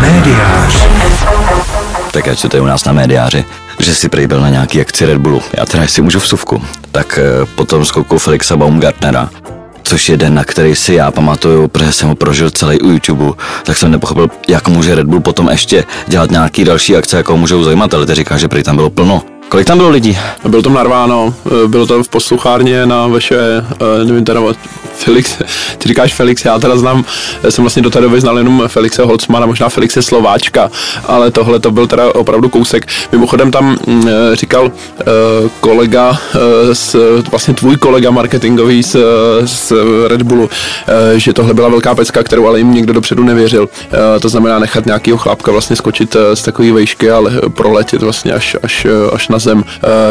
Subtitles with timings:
[0.00, 0.88] Médiář.
[2.12, 3.44] Tak čtu tady u nás na médiáři,
[3.78, 5.42] že si prý byl na nějaký akci Red Bullu.
[5.58, 6.62] Já teda si můžu vsuvku.
[6.92, 9.30] Tak eh, potom skoukal Felixa Baumgartnera,
[9.82, 13.32] což je den, na který si já pamatuju, protože jsem ho prožil celý u YouTube,
[13.64, 17.64] tak jsem nepochopil, jak může Red Bull potom ještě dělat nějaký další akce, jako můžou
[17.64, 19.22] zajímat, ale ty říká, že prý tam bylo plno.
[19.48, 20.18] Kolik tam bylo lidí?
[20.48, 23.38] Bylo to narváno, eh, bylo to v posluchárně na vaše,
[23.72, 24.40] eh, nevím teda,
[24.98, 25.36] Felix,
[25.78, 27.04] ty říkáš Felix, já teda znám,
[27.48, 30.70] jsem vlastně do té doby znal jenom Felixe Holcmana, možná Felixe Slováčka,
[31.04, 32.86] ale tohle to byl teda opravdu kousek.
[33.12, 34.72] Mimochodem tam mm, eh, říkal
[35.60, 36.18] kolega,
[37.30, 38.96] vlastně tvůj kolega marketingový z,
[39.44, 39.72] z
[40.08, 40.50] Red Bullu,
[41.16, 43.68] že tohle byla velká pecka, kterou ale jim někdo dopředu nevěřil.
[44.20, 48.86] To znamená nechat nějakého chlápka vlastně skočit z takové vejšky, ale proletět vlastně až, až,
[49.12, 49.64] až na zem,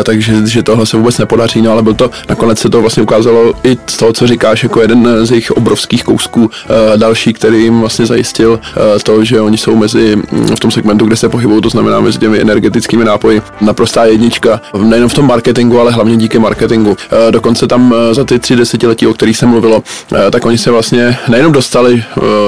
[0.03, 3.53] takže že tohle se vůbec nepodaří, no ale byl to, nakonec se to vlastně ukázalo
[3.63, 6.49] i z toho, co říkáš, jako jeden z jejich obrovských kousků uh,
[6.97, 8.59] další, který jim vlastně zajistil uh,
[9.03, 12.19] to, že oni jsou mezi mm, v tom segmentu, kde se pohybují, to znamená mezi
[12.19, 16.97] těmi energetickými nápoji, naprostá jednička, nejenom v tom marketingu, ale hlavně díky marketingu.
[17.31, 19.83] Dokonce tam za ty tři desetiletí, o kterých se mluvilo,
[20.31, 22.03] tak oni se vlastně nejenom dostali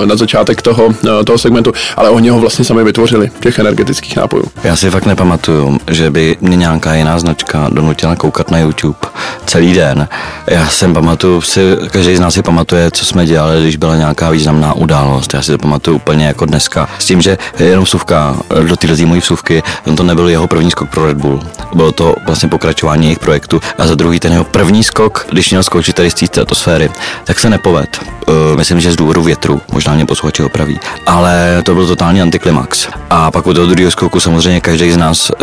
[0.05, 0.93] na začátek toho,
[1.25, 4.43] toho segmentu, ale oni ho vlastně sami vytvořili, těch energetických nápojů.
[4.63, 8.97] Já si fakt nepamatuju, že by mě nějaká jiná značka donutila koukat na YouTube
[9.45, 10.07] celý den.
[10.49, 14.29] Já jsem pamatuju si, každý z nás si pamatuje, co jsme dělali, když byla nějaká
[14.29, 15.33] významná událost.
[15.33, 16.89] Já si to pamatuju úplně jako dneska.
[16.99, 19.63] S tím, že jenom suvka do téhle mojí vsuvky,
[19.97, 21.39] to nebyl jeho první skok pro Red Bull.
[21.73, 23.61] Bylo to vlastně pokračování jejich projektu.
[23.77, 26.89] A za druhý ten jeho první skok, když měl skočit tady z té stratosféry,
[27.23, 27.99] tak se nepoved.
[28.27, 30.79] Uh, myslím, že z důvodu větru, možná mě posluchači opraví.
[31.05, 32.87] Ale to byl totální antiklimax.
[33.09, 35.37] A pak u toho druhého skoku samozřejmě každý z nás uh,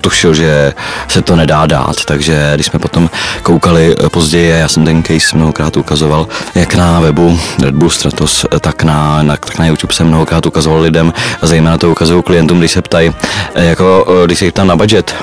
[0.00, 0.72] tušil, že
[1.08, 3.10] se to nedá dát, takže když jsme potom
[3.42, 8.46] koukali eh, později, já jsem ten case mnohokrát ukazoval, jak na webu Red Bull Stratos,
[8.52, 12.22] eh, tak na, na, tak na YouTube jsem mnohokrát ukazoval lidem, a zejména to ukazuju
[12.22, 13.12] klientům, když se ptají,
[13.54, 15.14] eh, jako když se ptám na budget,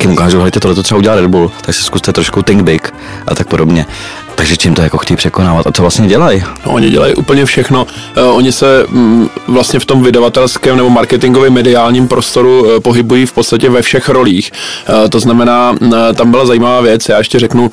[0.00, 2.94] jim ukážu, hejte, tohle to třeba udělá Red Bull, tak si zkuste trošku think big
[3.26, 3.86] a tak podobně.
[4.34, 6.44] Takže čím to jako chtějí překonávat a co vlastně dělají?
[6.66, 7.84] No, oni dělají úplně všechno.
[7.84, 13.32] Uh, oni se mm, vlastně v tom vydavatelském nebo marketingovém mediálním prostoru uh, pohybují v
[13.32, 14.52] podstatě ve všech rolích.
[14.88, 17.70] Uh, to znamená, uh, tam byla zajímavá věc, já ještě řeknu,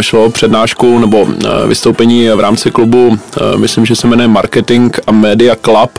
[0.00, 1.28] šlo přednášku nebo
[1.66, 3.18] vystoupení v rámci klubu,
[3.56, 5.98] myslím, že se jmenuje Marketing a Media Club.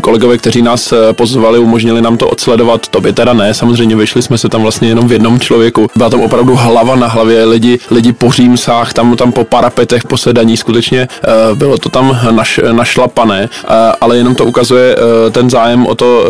[0.00, 4.38] Kolegové, kteří nás pozvali, umožnili nám to odsledovat, to by teda ne, samozřejmě vyšli jsme
[4.38, 5.90] se tam vlastně jenom v jednom člověku.
[5.96, 10.16] Byla tam opravdu hlava na hlavě, lidi, lidi po římsách, tam tam po parapetech, po
[10.16, 13.68] sedaní, skutečně eh, bylo to tam naš, našlapané, eh,
[14.00, 16.24] ale jenom to ukazuje eh, ten zájem o to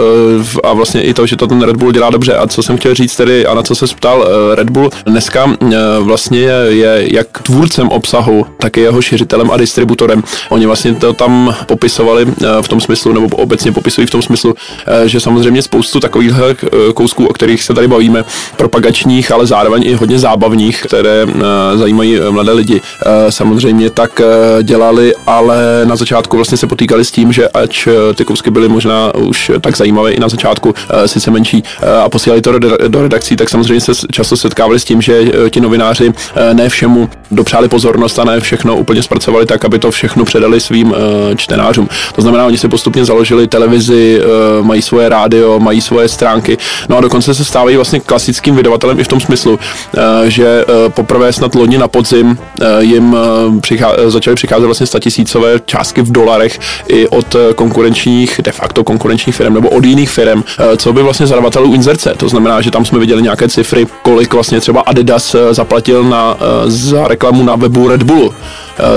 [0.65, 2.37] a vlastně i to, že to ten Red Bull dělá dobře.
[2.37, 5.51] A co jsem chtěl říct tedy, a na co se ptal, Red Bull dneska
[6.01, 10.23] vlastně je, je jak tvůrcem obsahu, tak i jeho šiřitelem a distributorem.
[10.49, 12.27] Oni vlastně to tam popisovali
[12.61, 14.55] v tom smyslu, nebo obecně popisují v tom smyslu,
[15.05, 16.33] že samozřejmě spoustu takových
[16.95, 18.25] kousků, o kterých se tady bavíme,
[18.57, 21.27] propagačních, ale zároveň i hodně zábavních, které
[21.75, 27.05] zajímají mladé lidi, lidi eh, samozřejmě tak eh, dělali, ale na začátku vlastně se potýkali
[27.05, 30.75] s tím, že ač eh, ty kousky byly možná už tak zajímavé i na začátku,
[31.07, 31.63] sice menší
[32.05, 32.59] a posílali to
[32.89, 36.13] do redakcí, tak samozřejmě se často setkávali s tím, že ti novináři
[36.53, 40.95] ne všemu dopřáli pozornost a ne všechno úplně zpracovali tak, aby to všechno předali svým
[41.37, 41.89] čtenářům.
[42.15, 44.21] To znamená, oni si postupně založili televizi,
[44.63, 46.59] mají svoje rádio, mají svoje stránky,
[46.89, 49.59] no a dokonce se stávají vlastně klasickým vydavatelem i v tom smyslu,
[50.27, 52.39] že poprvé snad loni na podzim
[52.81, 56.59] jim eh, přichá, eh, začaly přicházet vlastně statisícové částky v dolarech
[56.89, 60.45] i od konkurenčních, de facto konkurenčních firm nebo od jiných firm,
[60.77, 62.15] co by vlastně zadavatelů inzerce.
[62.17, 66.37] To znamená, že tam jsme viděli nějaké cifry, kolik vlastně třeba Adidas zaplatil na,
[66.67, 68.35] za reklamu na webu Red Bullu.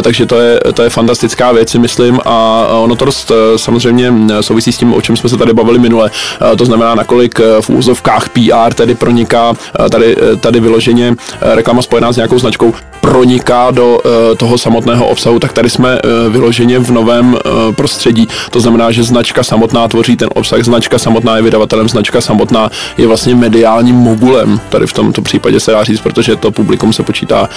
[0.02, 4.72] Takže to je, to je fantastická věc, si myslím, a ono to dost samozřejmě souvisí
[4.72, 6.12] s tím, o čem jsme se tady bavili minule.
[6.58, 9.53] To znamená, nakolik v úzovkách PR tedy proniká
[9.92, 14.00] tady, tady vyloženě reklama spojená s nějakou značkou proniká do
[14.38, 16.00] toho samotného obsahu, tak tady jsme
[16.30, 17.38] vyloženě v novém
[17.75, 18.27] prostředí.
[18.51, 23.07] To znamená, že značka samotná tvoří ten obsah, značka samotná je vydavatelem, značka samotná je
[23.07, 24.60] vlastně mediálním mogulem.
[24.69, 27.50] Tady v tomto případě se dá říct, protože to publikum se počítá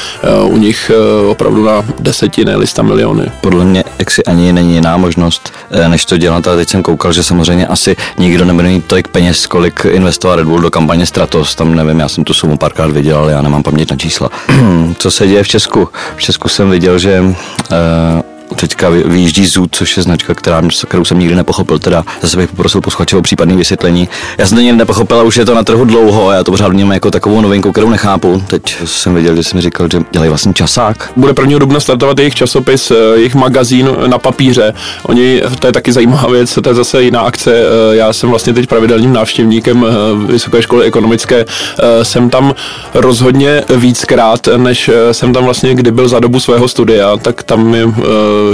[0.44, 0.90] u nich
[1.28, 3.32] opravdu na desetiny, lista miliony.
[3.40, 5.52] Podle mě si ani není jiná možnost,
[5.88, 6.48] než to dělat.
[6.48, 10.46] A teď jsem koukal, že samozřejmě asi nikdo nebude mít tolik peněz, kolik investoval Red
[10.46, 11.54] Bull do kampaně Stratos.
[11.54, 14.30] Tam nevím, já jsem tu sumu párkrát viděl, ale já nemám paměť na čísla.
[14.98, 15.88] Co se děje v Česku?
[16.16, 21.18] V Česku jsem viděl, že uh, teďka vyjíždí Zoot, což je značka, která, kterou jsem
[21.18, 24.08] nikdy nepochopil, teda zase bych poprosil posluchače o případné vysvětlení.
[24.38, 26.68] Já jsem to nikdy nepochopil, už je to na trhu dlouho a já to pořád
[26.68, 28.42] vnímám jako takovou novinku, kterou nechápu.
[28.46, 31.12] Teď jsem viděl, že jsem říkal, že dělají vlastně časák.
[31.16, 31.58] Bude 1.
[31.58, 34.74] dubna startovat jejich časopis, eh, jejich magazín na papíře.
[35.02, 37.54] Oni, to je taky zajímavá věc, to je zase jiná akce.
[37.54, 41.44] Eh, já jsem vlastně teď pravidelným návštěvníkem eh, Vysoké školy ekonomické.
[42.02, 42.54] Jsem tam
[42.94, 47.86] rozhodně víckrát, než jsem tam vlastně kdy byl za dobu svého studia, tak tam je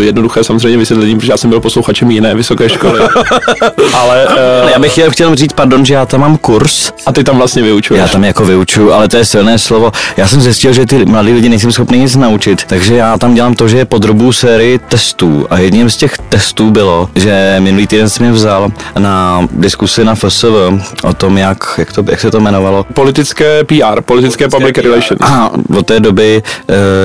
[0.00, 3.00] jednoduché samozřejmě vysvětlení, protože já jsem byl posluchačem jiné vysoké školy.
[3.92, 4.26] ale
[4.72, 6.92] já bych chtěl, chtěl říct, pardon, že já tam mám kurz.
[7.06, 8.00] A ty tam vlastně vyučuješ.
[8.00, 9.92] Já tam jako vyučuju, ale to je silné slovo.
[10.16, 13.54] Já jsem zjistil, že ty mladí lidi nejsem schopný nic naučit, takže já tam dělám
[13.54, 18.26] to, že podrobu sérii testů a jedním z těch testů bylo, že minulý týden jsem
[18.26, 20.44] mě vzal na diskusi na FSV
[21.02, 22.86] o tom, jak, jak, to, jak se to jmenovalo.
[22.94, 24.82] Politické PR, politické public PR.
[24.82, 25.20] relations.
[25.20, 26.42] A od té doby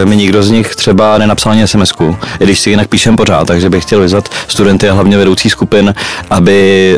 [0.02, 1.94] e, mi nikdo z nich třeba nenapsal ani sms
[2.40, 5.94] i když si jinak píšem pořád, takže bych chtěl vyzvat studenty a hlavně vedoucí skupin,
[6.30, 6.98] aby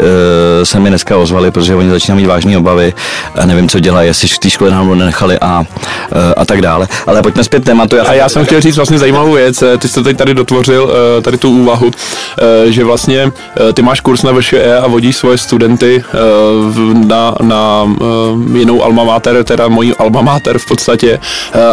[0.62, 2.94] e, se mi dneska ozvali, protože oni začínají mít vážné obavy
[3.36, 5.66] a nevím, co dělají, jestli v té škole nám nenechali a,
[6.12, 6.88] e, a tak dále.
[7.08, 7.96] Ale pojďme zpět tématu.
[7.96, 10.92] Já a já jsem chtěl říct vlastně zajímavou věc, ty jsi teď tady dotvořil,
[11.22, 11.92] tady tu úvahu,
[12.66, 13.32] že vlastně
[13.74, 16.04] ty máš kurz na VŠE a vodíš svoje studenty
[16.94, 17.90] na, na
[18.54, 21.20] jinou alma mater, teda mojí alma mater v podstatě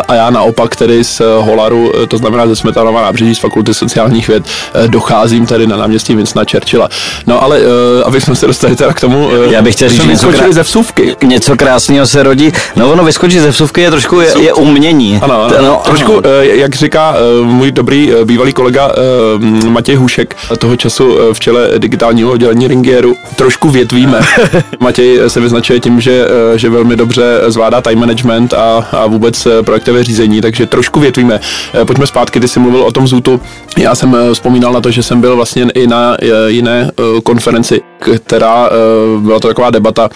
[0.08, 4.44] a já naopak tedy z Holaru, to znamená ze Smetanova nábřeží z Fakulty sociálních věd,
[4.86, 6.88] docházím tady na náměstí Vincenta Churchilla.
[7.26, 7.60] No ale
[8.04, 10.52] aby jsme se dostali teda k tomu, já bych chtěl říct, něco, krá...
[10.52, 11.16] ze vsuvky.
[11.24, 12.52] něco krásného se rodí.
[12.76, 15.20] No ono vyskočit ze vsuvky je trošku je, je umění.
[15.22, 15.54] Ano, ano.
[15.62, 16.28] No, trošku, ano.
[16.42, 18.92] jak říká můj dobrý bývalý kolega
[19.68, 24.20] Matěj Hušek, toho času v čele digitálního oddělení Ringieru, trošku větvíme.
[24.80, 26.26] Matěj se vyznačuje tím, že,
[26.56, 31.40] že velmi dobře zvládá time management a, a vůbec projektové řízení, takže trošku větvíme.
[31.86, 33.40] Pojďme zpátky, ty jsi mluvil o tom zůtu.
[33.76, 36.16] Já jsem vzpomínal na to, že jsem byl vlastně i na
[36.46, 36.90] jiné
[37.22, 37.80] konferenci,
[38.24, 38.70] která
[39.18, 40.08] byla to taková debata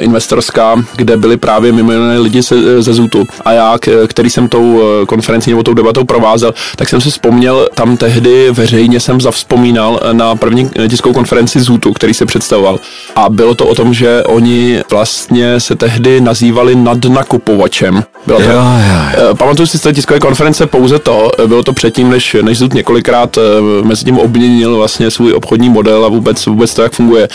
[0.00, 3.24] investorská, kde byli právě mimo jiné lidi ze, ze Zootu.
[3.44, 3.78] A já,
[4.08, 9.00] který jsem tou konferencí nebo tou debatou provázel, tak jsem si vzpomněl, tam tehdy veřejně
[9.00, 12.80] jsem zavzpomínal na první tiskovou konferenci Zootu, který se představoval.
[13.16, 18.04] A bylo to o tom, že oni vlastně se tehdy nazývali nadnakupovačem.
[18.26, 19.34] Bylo to, jo, jo, jo.
[19.34, 23.38] Pamatuju si z té tiskové konference pouze to, bylo to předtím, než, než Zoot několikrát
[23.82, 27.28] mezi tím obměnil vlastně svůj obchodní model a vůbec, vůbec to, jak funguje.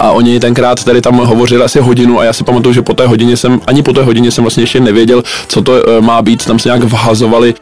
[0.00, 3.06] A oni tenkrát tady tam hovořili asi hodinu a já si pamatuju, že po té
[3.06, 6.44] hodině jsem, ani po té hodině jsem vlastně ještě nevěděl, co to má být.
[6.44, 7.54] Tam se nějak vhazovali,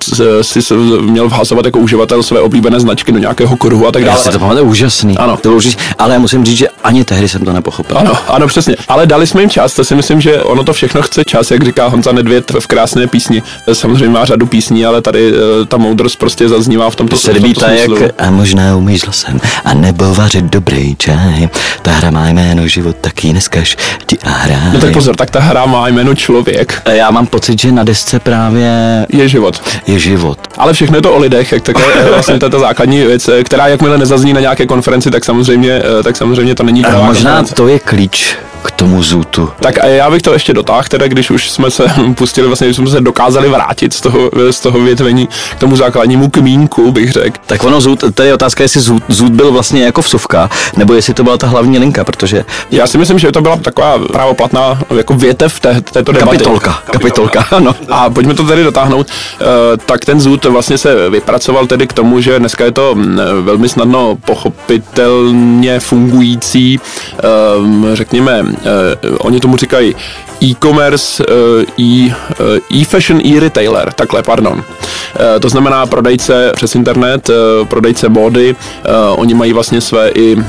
[0.43, 4.19] si měl vhazovat jako uživatel své oblíbené značky do nějakého kruhu a tak dále.
[4.19, 5.19] Já si to pamatuju, úžasný.
[5.19, 5.37] Ano.
[5.43, 7.99] To už, ale musím říct, že ani tehdy jsem to nepochopil.
[7.99, 8.77] Ano, ano, přesně.
[8.89, 11.65] Ale dali jsme jim čas, to si myslím, že ono to všechno chce čas, jak
[11.65, 13.43] říká Honza Nedvěd v krásné písni.
[13.73, 18.00] Samozřejmě má řadu písní, ale tady eh, ta moudrost prostě zaznívá v tomto, se líbí
[18.00, 21.49] jak a možná umíš jsem a nebo vařit dobrý čaj.
[21.82, 23.76] Ta hra má jméno život, taky neskaž
[24.06, 24.56] ti a hra.
[24.73, 26.82] No tak pozor, tak ta hra má jméno člověk.
[26.93, 29.62] Já mám pocit, že na desce právě je život.
[29.87, 30.38] Je život.
[30.58, 33.29] Ale všechno je to o lidech, jak také eh, vlastně to je ta základní věc,
[33.29, 37.55] eh, která jakmile nezazní na nějaké konferenci, tak samozřejmě, tak samozřejmě to není Možná konference.
[37.55, 39.50] to je klíč k tomu zůtu.
[39.61, 42.76] Tak a já bych to ještě dotáhl, teda když už jsme se pustili, vlastně když
[42.76, 47.38] jsme se dokázali vrátit z toho, z toho větvení k tomu základnímu kmínku, bych řekl.
[47.47, 51.14] Tak ono zůt, tady je otázka, jestli zůt, zůt byl vlastně jako vsuvka, nebo jestli
[51.14, 52.44] to byla ta hlavní linka, protože...
[52.70, 56.37] Já si myslím, že to byla taková právoplatná jako větev té, této debaty.
[56.37, 57.75] Kapitolka, kapitolka, ano.
[57.88, 59.06] A pojďme to tedy dotáhnout.
[59.06, 59.47] Uh,
[59.87, 63.69] tak ten zůt vlastně se vypracoval tedy k tomu, že dneska je to mm, velmi
[63.69, 69.94] snadno pochopitelně fungující, uh, řekněme, uh, oni tomu říkají
[70.43, 71.25] e-commerce,
[71.79, 72.11] e,
[72.81, 74.53] e-fashion, e-retailer, takhle, pardon.
[74.53, 80.37] Uh, to znamená prodejce přes internet, uh, prodejce módy, uh, oni mají vlastně své i
[80.37, 80.43] uh,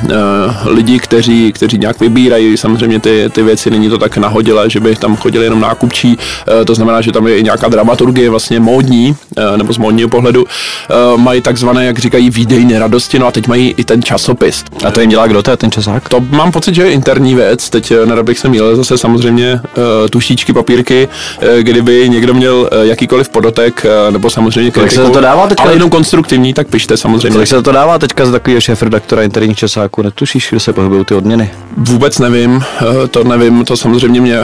[0.66, 2.58] lidi, kteří, kteří nějak vybírají.
[2.58, 6.66] Samozřejmě ty, ty věci, není to tak nahodilé, že by tam chodili jenom nákupčí, uh,
[6.66, 10.44] to znamená, že tam je i nějaká dramaturgie vlastně módní, uh, nebo z módního pohledu,
[10.44, 14.64] uh, mají takzvané, jak říkají, výdejné radosti, no a teď mají i ten časopis.
[14.86, 15.44] A to jim dělá kdo?
[15.44, 16.10] To je ten časák?
[16.10, 19.84] To mám pocit, že je interní věc, teď nerad bych se měl zase samozřejmě uh,
[20.10, 21.08] tušíčky, papírky,
[21.42, 25.64] uh, kdyby někdo měl uh, jakýkoliv podotek, nebo samozřejmě kritiku, se to dává teďka?
[25.64, 27.32] ale jenom konstruktivní, tak pište samozřejmě.
[27.32, 30.02] Kolik se to dává teďka za takového šéf-redaktora interních časáků?
[30.02, 31.52] Netušíš, kde se pohybují ty odměny?
[31.78, 32.64] Vůbec nevím,
[33.12, 34.38] to nevím, to samozřejmě mě,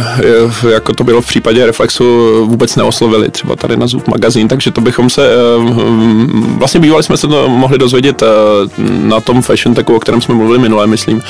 [0.70, 2.03] jako to bylo v případě Reflexu,
[2.46, 5.29] vůbec neoslovili, třeba tady na Zoot magazín, takže to bychom se,
[6.58, 8.24] vlastně bývali jsme se to mohli dozvědět
[9.01, 11.22] na tom Fashion Techu, o kterém jsme mluvili minule, myslím,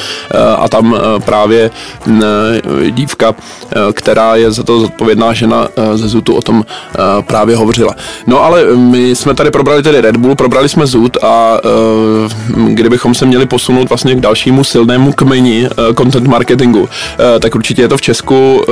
[0.58, 1.72] a tam právě
[2.90, 3.36] dívka,
[3.94, 6.66] která je za to zodpovědná žena ze Zutu, o tom
[7.22, 7.96] právě hovořila.
[8.28, 11.58] No ale my jsme tady probrali tedy Red Bull, probrali jsme Zut a
[12.68, 16.90] kdybychom se měli posunout vlastně k dalšímu silnému kmeni content marketingu,
[17.40, 18.66] tak určitě je to v Česku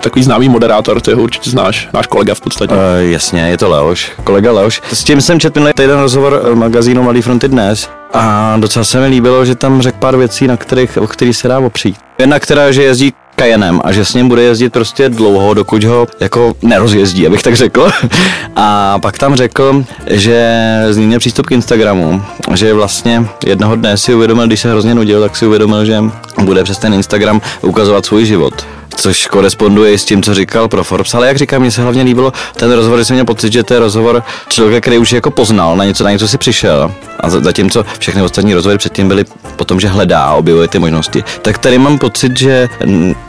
[0.00, 2.74] takový známý moderátor, ty ho určitě znáš, náš kolega v podstatě.
[2.74, 4.82] Uh, jasně, je to Leoš, kolega Leoš.
[4.92, 9.44] S tím jsem četl týden rozhovor magazínu Mladý fronty dnes a docela se mi líbilo,
[9.44, 11.96] že tam řekl pár věcí, na kterých, o kterých se dá opřít.
[12.18, 16.06] Jedna, která, že jezdí Cayennem a že s ním bude jezdit prostě dlouho, dokud ho
[16.20, 17.90] jako nerozjezdí, abych tak řekl.
[18.56, 20.56] A pak tam řekl, že
[20.90, 22.22] změnil přístup k Instagramu,
[22.54, 26.04] že vlastně jednoho dne si uvědomil, když se hrozně nudil, tak si uvědomil, že
[26.42, 28.66] bude přes ten Instagram ukazovat svůj život
[28.98, 32.32] což koresponduje s tím, co říkal pro Forbes, ale jak říkám, mně se hlavně líbilo
[32.56, 35.76] ten rozhovor, že jsem měl pocit, že to je rozhovor člověka, který už jako poznal,
[35.76, 36.92] na něco, na něco si přišel.
[37.20, 39.24] A zatímco všechny ostatní rozhovory předtím byly
[39.56, 42.68] po tom, že hledá objevuje ty možnosti, tak tady mám pocit, že,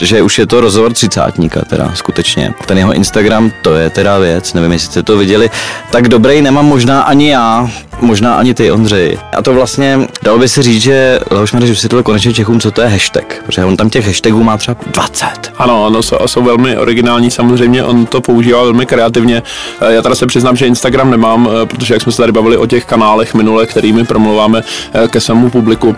[0.02, 2.54] že už je to rozhovor třicátníka, teda skutečně.
[2.66, 5.50] Ten jeho Instagram, to je teda věc, nevím, jestli jste to viděli,
[5.92, 7.70] tak dobrý nemám možná ani já,
[8.02, 9.18] možná ani ty, Ondřej.
[9.38, 12.82] A to vlastně, dalo by se říct, že Leoš Mareš vysvětlil konečně Čechům, co to
[12.82, 15.26] je hashtag, protože on tam těch hashtagů má třeba 20.
[15.58, 19.44] Ano, ano, jsou, jsou velmi originální, samozřejmě on to používá velmi kreativně.
[19.82, 22.58] Eh, já teda se přiznám, že Instagram nemám, eh, protože jak jsme se tady bavili
[22.58, 24.64] o těch kanálech minule, kterými promluváme
[24.94, 25.96] eh, ke svému publiku,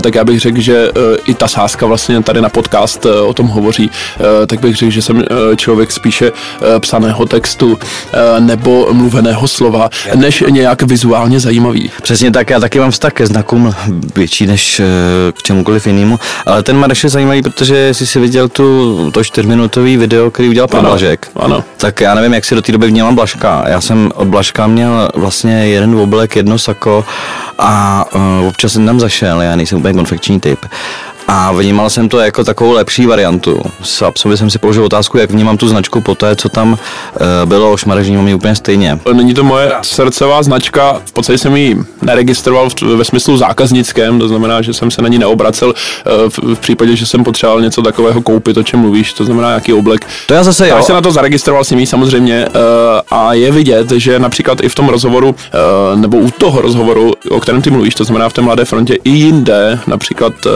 [0.00, 0.90] tak já bych řekl, že
[1.26, 3.90] i ta sázka vlastně tady na podcast o tom hovoří,
[4.46, 5.24] tak bych řekl, že jsem
[5.56, 6.32] člověk spíše
[6.78, 7.78] psaného textu
[8.38, 11.90] nebo mluveného slova, než nějak vizuálně zajímavý.
[12.02, 13.74] Přesně tak, já taky mám vztah ke znakům
[14.16, 14.80] větší než
[15.32, 19.96] k čemukoliv jinému, ale ten Mareš je zajímavý, protože jsi si viděl tu to čtyřminutový
[19.96, 21.64] video, který udělal pan Blažek, ano.
[21.76, 23.64] tak já nevím, jak si do té doby vnímám Blažka.
[23.68, 27.04] Já jsem od Blažka měl vlastně jeden oblek, jedno sako
[27.58, 30.58] a uh, občas jsem tam zašel, já nejsem úplně konfekční typ
[31.28, 33.62] a vnímal jsem to jako takovou lepší variantu.
[33.82, 34.02] S
[34.34, 36.78] jsem si položil otázku, jak vnímám tu značku po té, co tam uh,
[37.44, 38.98] bylo, šmareš vnímám ji úplně stejně.
[39.12, 44.28] Není to moje srdcová značka, v podstatě jsem ji neregistroval v, ve smyslu zákaznickém, to
[44.28, 45.74] znamená, že jsem se na ní neobracel uh,
[46.28, 49.72] v, v případě, že jsem potřeboval něco takového koupit, o čem mluvíš, to znamená nějaký
[49.72, 50.06] oblek.
[50.26, 50.76] To já zase jo.
[50.76, 52.60] Já se na to zaregistroval s nimi samozřejmě uh,
[53.10, 57.40] a je vidět, že například i v tom rozhovoru, uh, nebo u toho rozhovoru, o
[57.40, 60.52] kterém ty mluvíš, to znamená v té mladé frontě, i jinde, například uh,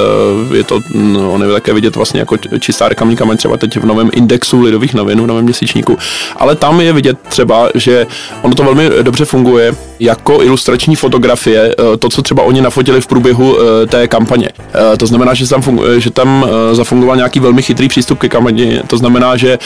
[0.57, 3.87] je to, no, on je také vidět vlastně jako čistá reklamní kampaň třeba teď v
[3.87, 5.99] novém indexu lidových novin, v novém měsíčníku,
[6.37, 8.07] ale tam je vidět třeba, že
[8.43, 13.07] ono to velmi dobře funguje jako ilustrační fotografie, eh, to, co třeba oni nafotili v
[13.07, 14.49] průběhu eh, té kampaně.
[14.59, 18.81] Eh, to znamená, že tam, funguje, že tam zafungoval nějaký velmi chytrý přístup ke kampani,
[18.87, 19.59] to znamená, že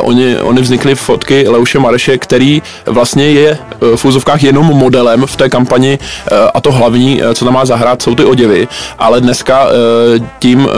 [0.00, 3.58] oni, oni vznikly fotky Leuše Mareše, který vlastně je
[3.96, 5.98] v úzovkách jenom modelem v té kampani
[6.54, 9.68] a to hlavní, co tam má zahrát, jsou ty oděvy, ale dneska
[10.38, 10.68] tím,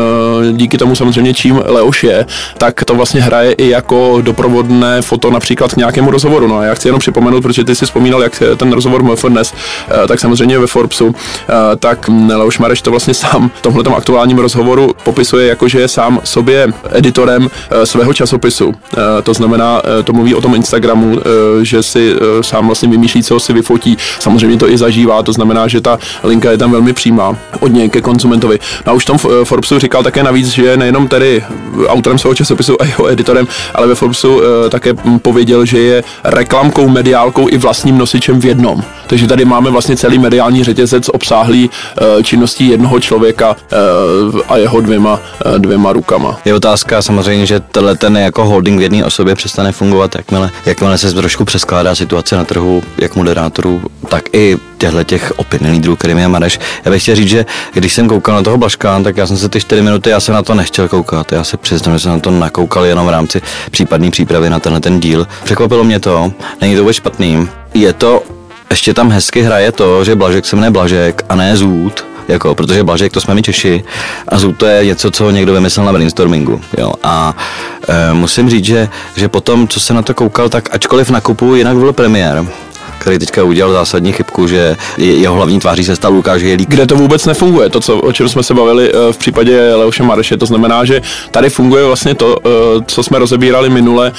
[0.53, 2.27] díky tomu samozřejmě, čím Leoš je,
[2.59, 6.49] tak to vlastně hraje i jako doprovodné foto například k nějakému rozhovoru.
[6.49, 9.55] No a já chci jenom připomenout, protože ty si vzpomínal, jak ten rozhovor MF dnes,
[10.09, 11.15] tak samozřejmě ve Forbesu,
[11.79, 16.21] tak Leoš Mareš to vlastně sám v tomhle aktuálním rozhovoru popisuje jako, že je sám
[16.25, 17.51] sobě editorem
[17.85, 18.75] svého časopisu.
[19.23, 21.19] To znamená, to mluví o tom Instagramu,
[21.63, 23.97] že si sám vlastně vymýšlí, co si vyfotí.
[24.19, 27.89] Samozřejmě to i zažívá, to znamená, že ta linka je tam velmi přímá od něj
[27.89, 28.59] ke konzumentovi.
[28.87, 29.19] No a už v tom
[29.49, 31.45] Forbesu říkal také navíc, že je nejenom tedy
[31.87, 34.41] autorem svého časopisu a jeho editorem, ale ve Forbesu
[34.71, 38.83] také pověděl, že je reklamkou, mediálkou i vlastním nosičem v jednom.
[39.07, 43.57] Takže tady máme vlastně celý mediální řetězec obsáhlý uh, činností jednoho člověka
[44.33, 45.21] uh, a jeho dvěma,
[45.59, 46.39] dvěma rukama.
[46.45, 50.99] Je otázka samozřejmě, že tenhle ten jako holding v jedné osobě přestane fungovat, jakmile, jakmile
[50.99, 56.21] se trošku přeskládá situace na trhu, jak moderátorů, tak i těchto těch opinion lídrů, kterými
[56.21, 56.61] je Mareš.
[56.85, 59.49] Já bych chtěl říct, že když jsem koukal na toho Blaška, tak já jsem se
[59.49, 61.33] ty 4 minuty, já jsem na to nechtěl koukat.
[61.33, 64.81] Já se přiznám, že jsem na to nakoukal jenom v rámci případné přípravy na tenhle
[64.81, 65.27] ten díl.
[65.45, 67.49] Překvapilo mě to, není to vůbec špatný.
[67.75, 68.23] Je to
[68.71, 72.85] ještě tam hezky hraje to, že Blažek se jmenuje Blažek a ne Zůd, jako, protože
[72.85, 73.85] Blažek to jsme my Češi
[74.29, 76.61] a Zůd to je něco, co někdo vymyslel na brainstormingu.
[76.79, 76.93] Jo.
[77.03, 77.37] A
[77.89, 81.77] e, musím říct, že, že potom, co se na to koukal, tak ačkoliv nakupu, jinak
[81.77, 82.47] byl premiér
[82.99, 86.69] který teďka udělal zásadní chybku, že jeho hlavní tváří se stal Lukáš Jelík.
[86.69, 90.03] Kde to vůbec nefunguje, to, co, o čem jsme se bavili eh, v případě Leoše
[90.03, 92.49] Mareše, to znamená, že tady funguje vlastně to, eh,
[92.87, 94.13] co jsme rozebírali minule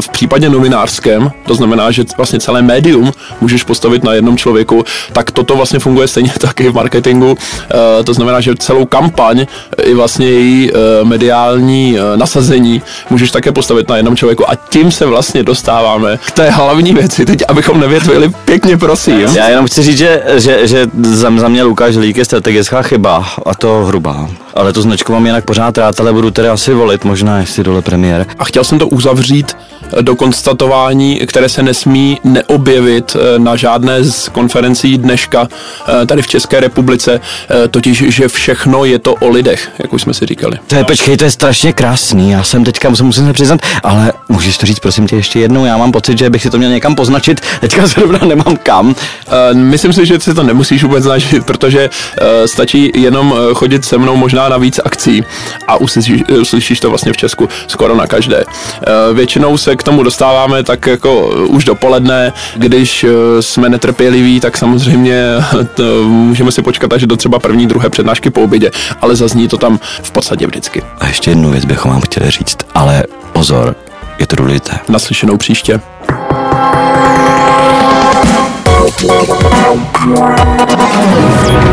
[0.00, 5.30] v případě novinářském, to znamená, že vlastně celé médium můžeš postavit na jednom člověku, tak
[5.30, 7.36] toto vlastně funguje stejně taky v marketingu,
[8.04, 9.46] to znamená, že celou kampaň
[9.82, 10.70] i vlastně její
[11.04, 16.50] mediální nasazení můžeš také postavit na jednom člověku a tím se vlastně dostáváme k té
[16.50, 19.20] hlavní věci, teď abychom nevětvili pěkně prosím.
[19.20, 23.26] Já jenom chci říct, že, že, že za, za mě Lukáš Lík je strategická chyba
[23.46, 24.28] a to hrubá.
[24.54, 27.82] Ale tu značku mám jinak pořád rád, ale budu tedy asi volit, možná jestli dole
[27.82, 28.26] premiér.
[28.38, 29.56] A chtěl jsem to uzavřít
[30.00, 35.48] do konstatování, které se nesmí neobjevit eh, na žádné z konferencí dneška
[36.02, 40.02] eh, tady v České republice, eh, totiž, že všechno je to o lidech, jak už
[40.02, 40.58] jsme si říkali.
[40.66, 44.12] To je, počkej, to je strašně krásný, já jsem teďka, musím, musím se přiznat, ale
[44.28, 46.70] můžeš to říct prosím tě ještě jednou, já mám pocit, že bych si to měl
[46.70, 48.94] někam poznačit, teďka zrovna nemám kam.
[49.52, 51.90] Myslím si, že si to nemusíš vůbec značit, protože
[52.46, 55.24] stačí jenom chodit se mnou možná na víc akcí
[55.66, 58.44] a uslyšíš, uslyšíš to vlastně v Česku skoro na každé.
[59.12, 65.24] Většinou se k tomu dostáváme tak jako už dopoledne, když eh, jsme netrpěliví, tak samozřejmě
[65.74, 68.70] to můžeme si počkat až do třeba první, druhé přednášky po obědě,
[69.00, 70.82] ale zazní to tam v podstatě vždycky.
[70.98, 73.74] A ještě jednu věc bychom vám chtěli říct, ale pozor,
[74.18, 74.78] je to důležité.
[74.88, 75.80] Naslyšenou příště.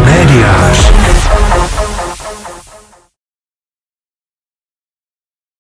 [0.06, 0.92] Médiář.